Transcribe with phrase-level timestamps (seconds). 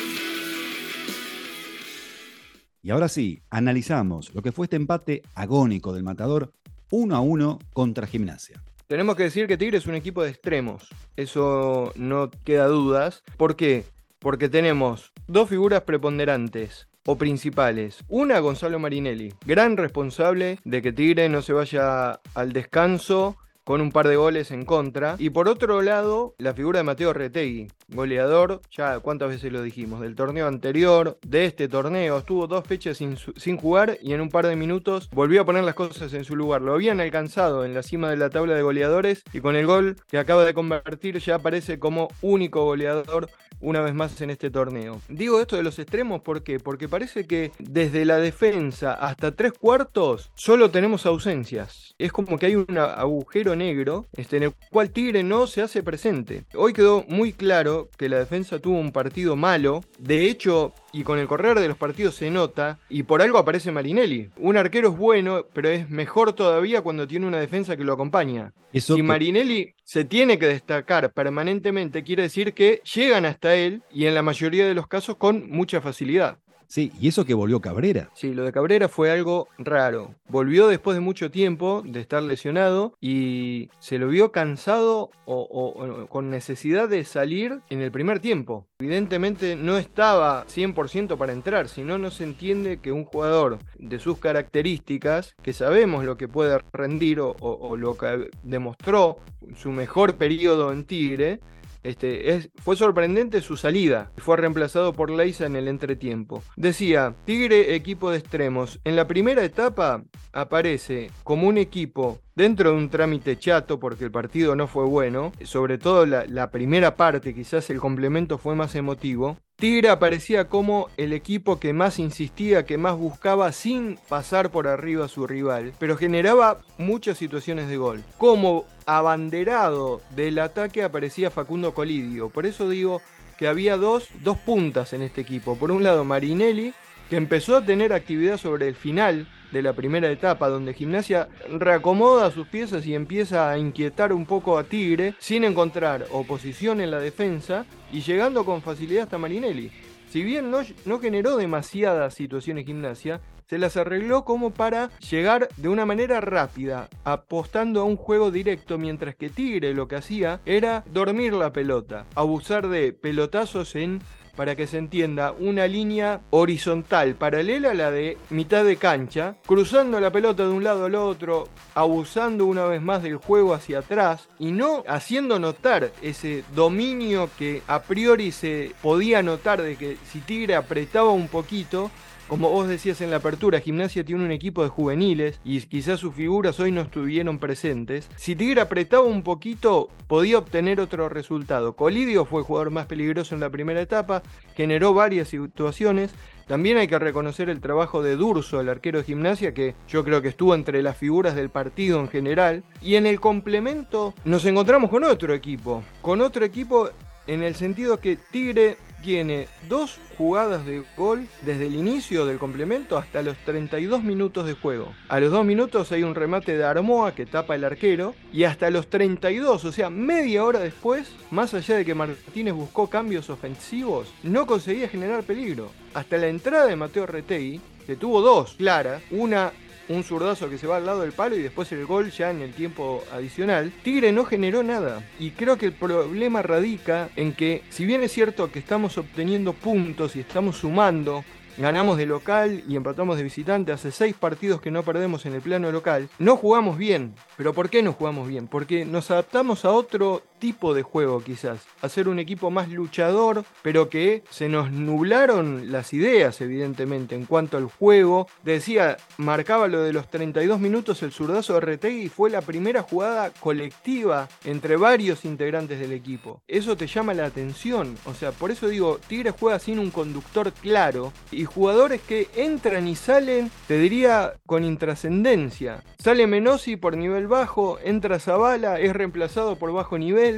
[2.92, 6.52] Ahora sí, analizamos lo que fue este empate agónico del matador
[6.90, 8.62] 1 a 1 contra Gimnasia.
[8.88, 13.24] Tenemos que decir que Tigre es un equipo de extremos, eso no queda dudas.
[13.38, 13.86] ¿Por qué?
[14.20, 18.00] Porque tenemos dos figuras preponderantes o principales.
[18.10, 23.38] Una, Gonzalo Marinelli, gran responsable de que Tigre no se vaya al descanso
[23.72, 25.16] con un par de goles en contra.
[25.18, 30.02] Y por otro lado, la figura de Mateo Retegui, goleador, ya cuántas veces lo dijimos,
[30.02, 34.28] del torneo anterior, de este torneo, estuvo dos fechas sin, sin, jugar y en un
[34.28, 36.62] par de minutos volvió a poner las cosas en su lugar.
[36.62, 39.96] Lo habían alcanzado en la cima de la tabla de goleadores y con el gol
[40.10, 43.30] que acaba de convertir ya aparece como único goleador
[43.62, 45.00] una vez más en este torneo.
[45.08, 46.60] Digo esto de los extremos ¿por qué?
[46.60, 51.96] Porque parece que desde la defensa hasta tres cuartos solo tenemos ausencias.
[51.98, 55.84] Es como que hay un agujero negro este, en el cual Tigre no se hace
[55.84, 56.46] presente.
[56.56, 59.84] Hoy quedó muy claro que la defensa tuvo un partido malo.
[60.00, 63.72] De hecho, y con el correr de los partidos se nota, y por algo aparece
[63.72, 64.30] Marinelli.
[64.38, 68.54] Un arquero es bueno, pero es mejor todavía cuando tiene una defensa que lo acompaña.
[68.74, 74.16] si Marinelli se tiene que destacar permanentemente, quiere decir que llegan hasta él y en
[74.16, 76.38] la mayoría de los casos con mucha facilidad.
[76.72, 78.10] Sí, y eso que volvió Cabrera.
[78.14, 80.16] Sí, lo de Cabrera fue algo raro.
[80.30, 86.30] Volvió después de mucho tiempo de estar lesionado y se lo vio cansado o, con
[86.30, 88.68] necesidad de salir en el primer tiempo.
[88.80, 94.00] Evidentemente no estaba 100% para entrar, si no, no se entiende que un jugador de
[94.00, 99.18] sus características, que sabemos lo que puede rendir o, o lo que demostró
[99.58, 101.42] su mejor periodo en Tigre,
[101.84, 104.12] este, es, fue sorprendente su salida.
[104.18, 106.44] Fue reemplazado por Leiza en el entretiempo.
[106.56, 108.80] Decía, Tigre equipo de extremos.
[108.84, 110.04] En la primera etapa
[110.34, 115.32] aparece como un equipo dentro de un trámite chato porque el partido no fue bueno,
[115.44, 119.38] sobre todo la, primera parte, quizás el complemento fue más emotivo.
[119.58, 125.06] Tigre aparecía como el equipo que más insistía, que más buscaba sin pasar por arriba
[125.06, 128.04] a su rival, pero generaba muchas situaciones de gol.
[128.18, 133.04] Como abanderado del ataque aparecía Facundo Colidio, por eso digo
[133.38, 135.56] que había dos, dos puntas en este equipo.
[135.58, 136.74] Por un lado Marinelli,
[137.08, 142.32] que empezó a tener actividad sobre el final de la primera etapa, donde Gimnasia reacomoda
[142.32, 147.00] sus piezas y empieza a inquietar un poco a Tigre, sin encontrar oposición en la
[147.00, 149.72] defensa y llegando con facilidad hasta Marinelli.
[150.10, 155.68] Si bien no, no generó demasiadas situaciones Gimnasia, se las arregló como para llegar de
[155.68, 160.86] una manera rápida, apostando a un juego directo, mientras que Tigre lo que hacía era
[160.90, 164.02] dormir la pelota, abusar de pelotazos en
[164.42, 170.00] para que se entienda, una línea horizontal paralela a la de mitad de cancha, cruzando
[170.00, 174.30] la pelota de un lado al otro, abusando una vez más del juego hacia atrás
[174.40, 180.22] y no haciendo notar ese dominio que a priori se podía notar de que si
[180.22, 181.92] Tigre apretaba un poquito,
[182.32, 186.16] como vos decías en la apertura, Gimnasia tiene un equipo de juveniles y quizás sus
[186.16, 188.08] figuras hoy no estuvieron presentes.
[188.16, 191.76] Si Tigre apretaba un poquito, podía obtener otro resultado.
[191.76, 194.24] Colidio fue el jugador más peligroso en la primera etapa,
[194.56, 196.12] generó varias situaciones.
[196.48, 200.22] También hay que reconocer el trabajo de Durso, el arquero de gimnasia, que yo creo
[200.22, 202.64] que estuvo entre las figuras del partido en general.
[202.82, 205.84] Y en el complemento nos encontramos con otro equipo.
[206.02, 206.90] Con otro equipo
[207.28, 212.98] en el sentido que Tigre tiene dos jugadas de gol desde el inicio del complemento
[212.98, 214.94] hasta los 32 minutos de juego.
[215.10, 218.70] A los 2 minutos hay un remate de Armoa que tapa el arquero y hasta
[218.70, 224.14] los 32, o sea, media hora después, más allá de que Martínez buscó cambios ofensivos,
[224.24, 225.72] no conseguía generar peligro.
[225.94, 229.52] Hasta la entrada de Mateo Retegui, que tuvo dos claras, una
[229.92, 232.42] un zurdazo que se va al lado del palo y después el gol ya en
[232.42, 235.04] el tiempo adicional, Tigre no generó nada.
[235.20, 239.54] Y creo que el problema radica en que, si bien es cierto que estamos obteniendo
[239.54, 241.24] puntos y estamos sumando
[241.58, 245.42] ganamos de local y empatamos de visitante, hace seis partidos que no perdemos en el
[245.42, 247.14] plano local, no jugamos bien.
[247.38, 248.48] ¿Pero por qué no jugamos bien?
[248.48, 253.46] Porque nos adaptamos a otro tipo de juego quizás, a ser un equipo más luchador,
[253.62, 258.28] pero que se nos nublaron las ideas evidentemente en cuanto al juego.
[258.44, 262.82] Decía, marcaba lo de los 32 minutos el zurdazo de Retegui y fue la primera
[262.82, 266.42] jugada colectiva entre varios integrantes del equipo.
[266.48, 270.52] Eso te llama la atención, o sea, por eso digo, Tigre juega sin un conductor
[270.54, 275.84] claro y jugadores que entran y salen, te diría, con intrascendencia.
[276.00, 280.31] Sale Menosi por nivel bajo, entra Zavala, es reemplazado por bajo nivel.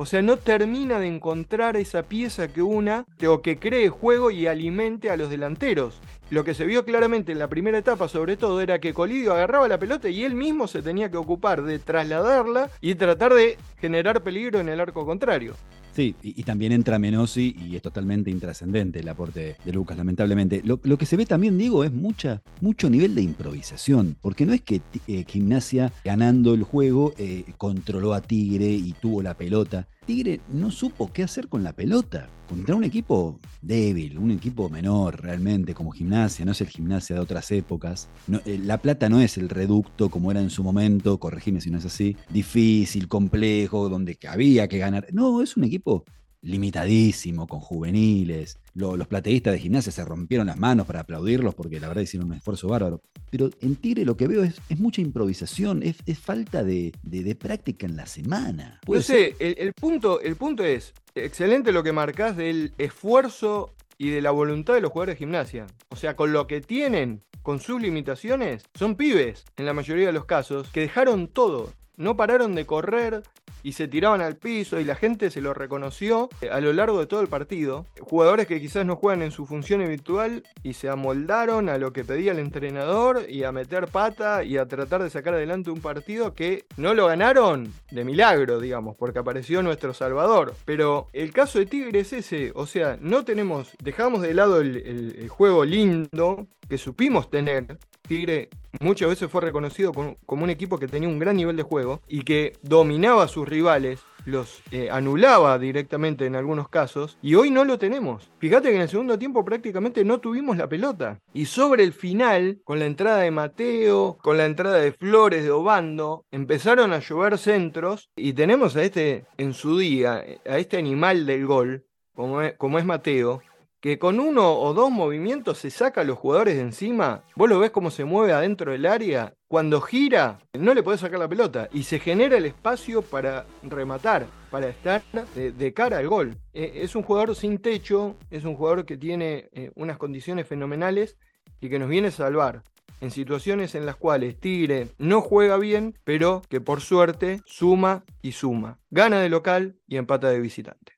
[0.00, 4.46] O sea, no termina de encontrar esa pieza que una o que cree juego y
[4.46, 6.00] alimente a los delanteros.
[6.30, 9.66] Lo que se vio claramente en la primera etapa, sobre todo, era que Colidio agarraba
[9.66, 14.22] la pelota y él mismo se tenía que ocupar de trasladarla y tratar de generar
[14.22, 15.54] peligro en el arco contrario.
[15.98, 20.62] Sí, y, también entra Menosi y es totalmente intrascendente el aporte de Lucas, lamentablemente.
[20.64, 24.60] Lo, que se ve también, digo, es mucha, mucho nivel de improvisación, porque no es
[24.62, 29.88] que eh, Gimnasia ganando el juego eh, controló a Tigre y tuvo la pelota.
[30.06, 32.28] Tigre no supo qué hacer con la pelota.
[32.48, 37.22] Contra un equipo débil, un equipo menor realmente, como gimnasia, no es el gimnasia de
[37.22, 38.08] otras épocas.
[38.44, 41.78] Eh, la Plata no es el reducto como era en su momento, corregime si no
[41.78, 45.06] es así, difícil, complejo, donde había que ganar.
[45.12, 46.04] No, es un equipo
[46.40, 48.58] limitadísimo, con juveniles.
[48.74, 52.36] los plateístas de gimnasia se rompieron las manos para aplaudirlos porque la verdad hicieron un
[52.36, 53.02] esfuerzo bárbaro.
[53.30, 56.92] Pero en Tigre lo que veo es, mucha improvisación, es, falta de,
[57.38, 58.80] práctica en la semana.
[58.86, 64.22] No sé, el, punto, el punto es, excelente lo que marcás del esfuerzo y de
[64.22, 65.66] la voluntad de los jugadores de gimnasia.
[65.90, 70.12] O sea, con lo que tienen, con sus limitaciones, son pibes, en la mayoría de
[70.12, 71.72] los casos, que dejaron todo.
[71.96, 73.22] No pararon de correr,
[73.62, 77.00] y se tiraban al piso y la gente se lo reconoció eh, a lo largo
[77.00, 77.86] de todo el partido.
[78.00, 82.04] Jugadores que quizás no juegan en su función habitual y se amoldaron a lo que
[82.04, 86.34] pedía el entrenador y a meter pata y a tratar de sacar adelante un partido
[86.34, 90.54] que no lo ganaron de milagro, digamos, porque apareció nuestro Salvador.
[90.64, 95.28] Pero el caso de Tigre es ese, o sea, no tenemos, dejamos de lado el
[95.28, 97.78] juego lindo que supimos tener.
[98.02, 98.48] Tigre
[98.80, 102.22] muchas veces fue reconocido como un equipo que tenía un gran nivel de juego y
[102.22, 107.64] que dominaba a sus rivales, los eh, anulaba directamente en algunos casos, y hoy no
[107.64, 108.30] lo tenemos.
[108.38, 111.20] Fíjate que en el segundo tiempo prácticamente no tuvimos la pelota.
[111.32, 115.50] Y sobre el final, con la entrada de Mateo, con la entrada de Flores, de
[115.50, 121.26] Obando, empezaron a llover centros y tenemos a este, en su día, a este animal
[121.26, 121.84] del gol,
[122.14, 123.42] como como es Mateo,
[123.80, 127.24] que con uno o dos movimientos se saca a los jugadores de encima.
[127.36, 129.34] Vos lo ves cómo se mueve adentro del área.
[129.46, 134.26] Cuando gira, no le podés sacar la pelota y se genera el espacio para rematar,
[134.50, 135.02] para estar
[135.34, 136.36] de, cara al gol.
[136.52, 141.16] E, es un jugador sin techo, es un jugador que tiene eh, unas condiciones fenomenales
[141.60, 142.62] y que nos viene a salvar
[143.00, 148.32] en situaciones en las cuales Tigre no juega bien, pero que por suerte suma y
[148.32, 148.78] suma.
[148.90, 150.97] Gana de local y empata de visitante.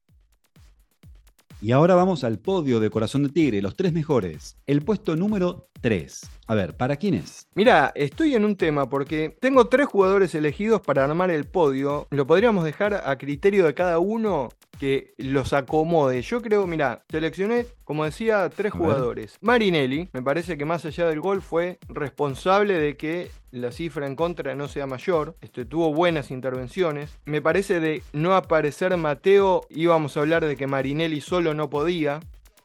[1.62, 4.56] Y ahora vamos al podio de Corazón de Tigre, los tres mejores.
[4.66, 6.22] El puesto número 3.
[6.50, 7.46] A ver, ¿para quién es?
[7.54, 12.08] Mira, estoy en un tema porque tengo tres jugadores elegidos para armar el podio.
[12.10, 14.48] Lo podríamos dejar a criterio de cada uno
[14.80, 16.20] que los acomode.
[16.22, 19.38] Yo creo, mira, seleccioné, como decía, tres jugadores.
[19.40, 24.16] Marinelli, me parece que más allá del gol fue responsable de que la cifra en
[24.16, 25.36] contra no sea mayor.
[25.42, 27.16] Este, tuvo buenas intervenciones.
[27.26, 32.18] Me parece de no aparecer Mateo, íbamos a hablar de que Marinelli solo no podía.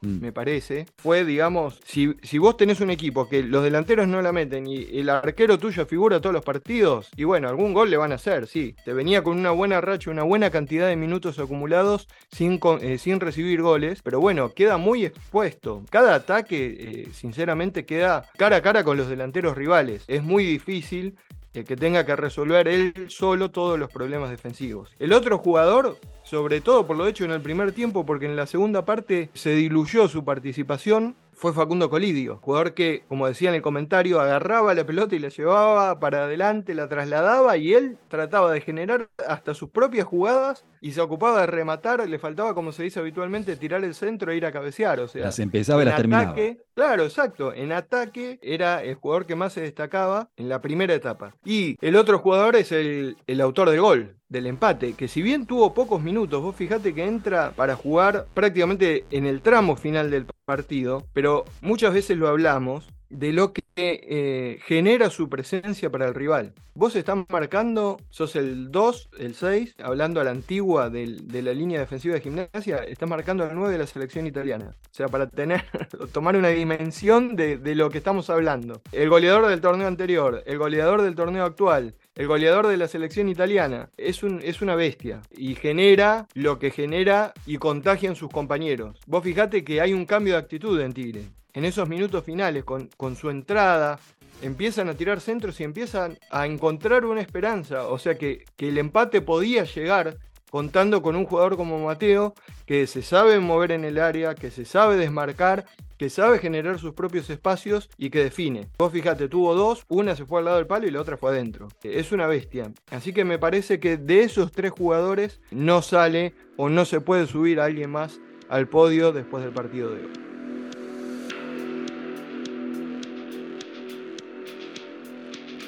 [0.06, 0.22] Mm.
[0.22, 4.32] me parece, fue, digamos, si, si, vos tenés un equipo que los delanteros no la
[4.32, 8.12] meten y el arquero tuyo figura todos los partidos, y bueno, algún gol le van
[8.12, 8.76] a hacer, sí.
[8.86, 13.20] Te venía con una buena racha, una buena cantidad de minutos acumulados sin, eh, sin
[13.20, 15.84] recibir goles, pero bueno, queda muy expuesto.
[15.90, 20.04] Cada ataque, eh, sinceramente, queda cara a cara con los delanteros rivales.
[20.08, 21.16] Es muy difícil
[21.64, 24.94] que tenga que resolver él solo todos los problemas defensivos.
[25.00, 28.48] El otro jugador, sobre todo por lo hecho en el primer tiempo, porque en la
[28.48, 33.62] segunda parte se diluyó su participación, fue Facundo Colidio, jugador que, como decía en el
[33.62, 38.62] comentario, agarraba la pelota y la llevaba para adelante, la trasladaba y él trataba de
[38.62, 43.00] generar hasta sus propias jugadas y se ocupaba de rematar, le faltaba, como se dice
[43.00, 45.00] habitualmente, tirar el centro e ir a cabecear.
[45.00, 46.36] O sea, las empezaba y las terminaba.
[46.74, 47.54] Claro, exacto.
[47.54, 51.36] En ataque era el jugador que más se destacaba en la primera etapa.
[51.44, 55.46] Y el otro jugador es el, el autor del gol, del empate, que si bien
[55.46, 60.26] tuvo pocos minutos, vos fijate que entra para jugar prácticamente en el tramo final del
[60.46, 66.14] partido, pero muchas veces lo hablamos, de lo que eh, genera su presencia para el
[66.14, 66.54] rival.
[66.74, 71.80] Vos estás marcando, sos el 2, el 6, hablando a la antigua de la línea
[71.80, 74.72] defensiva de gimnasia, estás marcando al 9 de la selección italiana.
[74.84, 75.64] O sea, para tener,
[76.12, 78.82] tomar una dimensión de, de lo que estamos hablando.
[78.92, 83.28] El goleador del torneo anterior, el goleador del torneo actual, el goleador de la selección
[83.28, 88.30] italiana es, un, es una bestia y genera lo que genera y contagia en sus
[88.30, 88.98] compañeros.
[89.06, 91.24] Vos fijate que hay un cambio de actitud en Tigre.
[91.54, 94.00] En esos minutos finales, con, con su entrada,
[94.42, 97.88] empiezan a tirar centros y empiezan a encontrar una esperanza.
[97.88, 100.18] O sea que, que el empate podía llegar
[100.50, 102.34] contando con un jugador como Mateo,
[102.66, 105.66] que se sabe mover en el área, que se sabe desmarcar,
[105.98, 108.68] que sabe generar sus propios espacios y que define.
[108.78, 111.32] Vos fíjate, tuvo dos, una se fue al lado del palo y la otra fue
[111.32, 111.68] adentro.
[111.84, 112.72] Es una bestia.
[112.90, 117.28] Así que me parece que de esos tres jugadores no sale o no se puede
[117.28, 120.26] subir a alguien más al podio después del partido de hoy.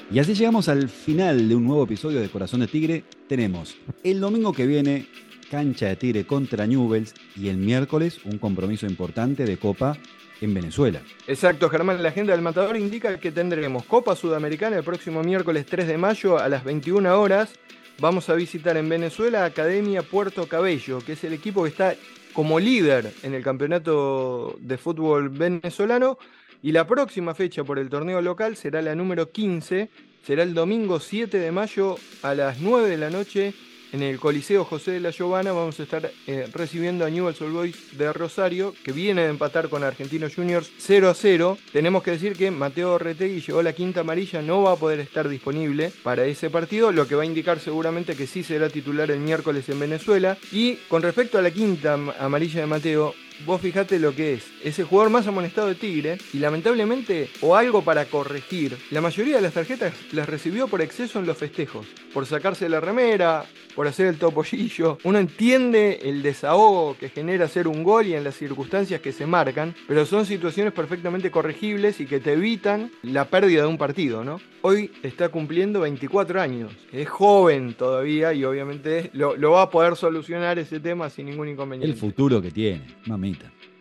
[0.10, 3.04] Y así llegamos al final de un nuevo episodio de Corazón de Tigre.
[3.28, 5.06] Tenemos el domingo que viene
[5.50, 9.98] cancha de Tigre contra Newells y el miércoles un compromiso importante de Copa
[10.42, 11.02] en Venezuela.
[11.28, 12.02] Exacto, Germán.
[12.04, 16.38] La agenda del Matador indica que tendremos Copa Sudamericana el próximo miércoles 3 de mayo
[16.38, 17.54] a las 21 horas.
[18.00, 21.96] Vamos a visitar en Venezuela Academia Puerto Cabello, que es el equipo que está
[22.34, 26.20] como líder en el campeonato de fútbol venezolano
[26.62, 29.90] y la próxima fecha por el torneo local será la número 15,
[30.24, 33.54] será el domingo 7 de mayo a las 9 de la noche
[33.92, 35.52] en el Coliseo José de la Giovana.
[35.52, 39.70] Vamos a estar eh, recibiendo a Newell's Old Boys de Rosario, que viene de empatar
[39.70, 41.58] con Argentinos Juniors 0 a 0.
[41.72, 45.00] Tenemos que decir que Mateo Retegui llegó a la quinta amarilla, no va a poder
[45.00, 49.12] estar disponible para ese partido, lo que va a indicar seguramente que sí será titular
[49.12, 50.38] el miércoles en Venezuela.
[50.52, 53.14] Y con respecto a la quinta amarilla de Mateo,
[53.46, 54.46] vos fijate lo que es.
[54.64, 59.42] ese jugador más amonestado de Tigre y lamentablemente, o algo para corregir, la mayoría de
[59.42, 61.88] las tarjetas las recibió por exceso en los festejos.
[62.14, 63.46] Por sacarse la remera,
[63.78, 64.98] por hacer el topollillo.
[65.04, 69.28] Uno entiende el desahogo que genera hacer un gol y en las circunstancias que se
[69.28, 74.24] marcan, pero son situaciones perfectamente corregibles y que te evitan la pérdida de un partido,
[74.24, 74.42] ¿no?
[74.64, 76.74] Hoy está cumpliendo 24 años.
[76.92, 81.50] Es joven todavía y obviamente lo, lo va a poder solucionar ese tema sin ningún
[81.50, 81.94] inconveniente.
[81.94, 82.82] El futuro que tiene,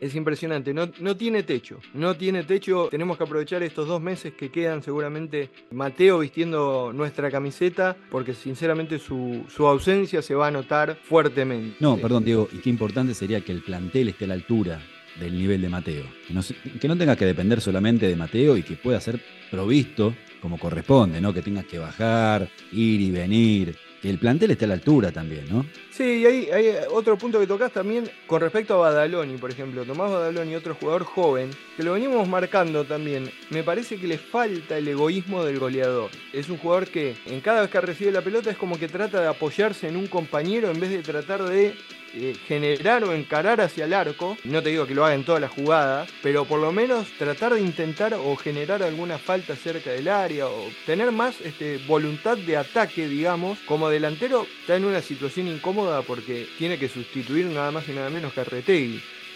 [0.01, 0.75] es impresionante.
[0.75, 1.79] No, no, tiene techo.
[1.95, 2.89] No tiene techo.
[2.91, 8.99] Tenemos que aprovechar estos dos meses que quedan seguramente Mateo vistiendo nuestra camiseta porque sinceramente
[8.99, 11.77] su, ausencia se va a notar fuertemente.
[11.81, 12.49] No, perdón Diego.
[12.53, 14.81] Y qué importante sería que el plantel esté a la altura
[15.19, 16.05] del nivel de Mateo.
[16.29, 16.43] Que no,
[16.81, 21.21] que no tenga que depender solamente de Mateo y que pueda ser provisto como corresponde,
[21.21, 21.33] ¿no?
[21.33, 23.77] Que tengas que bajar, ir y venir
[24.09, 25.67] el plantel esté a la altura también, ¿no?
[25.91, 29.85] Sí, y hay, hay otro punto que tocas también con respecto a Badaloni, por ejemplo.
[29.85, 33.31] Tomás Badaloni, otro jugador joven, que lo venimos marcando también.
[33.51, 36.11] Me parece que le falta el egoísmo del goleador.
[36.33, 39.21] Es un jugador que en cada vez que recibe la pelota es como que trata
[39.21, 41.75] de apoyarse en un compañero en vez de tratar de
[42.17, 45.41] eh, generar o encarar hacia el arco, no te digo que lo haga en todas
[45.41, 50.09] las jugadas, pero por lo menos tratar de intentar o generar alguna falta cerca del
[50.09, 55.49] área o tener más este, voluntad de ataque, digamos, como delantero está en una situación
[55.49, 58.45] incómoda porque tiene que sustituir nada más y nada menos que a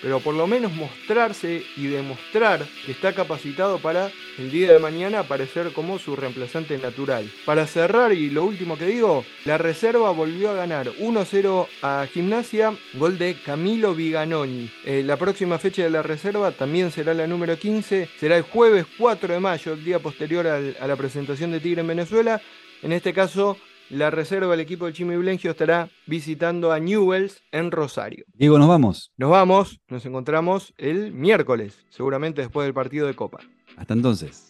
[0.02, 5.20] pero por lo menos mostrarse y demostrar que está capacitado para el día de mañana
[5.20, 7.30] aparecer como su reemplazante natural.
[7.44, 12.74] Para cerrar y lo último que digo, la reserva volvió a ganar 1-0 a Gimnasia,
[12.94, 14.70] gol de Camilo Viganoni.
[14.84, 18.86] Eh, la próxima fecha de la reserva también será la número 15, será el jueves
[18.98, 22.40] 4 de mayo, el día posterior a la presentación de Tigre en Venezuela.
[22.82, 23.58] En este caso,
[23.90, 28.24] la reserva del equipo del Chimi Blengio estará visitando a Newells en Rosario.
[28.34, 29.12] Diego, nos vamos.
[29.16, 33.38] Nos vamos, nos encontramos el miércoles, seguramente después del partido de Copa.
[33.76, 34.49] Hasta entonces.